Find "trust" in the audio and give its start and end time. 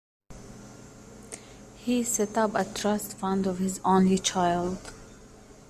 2.65-3.13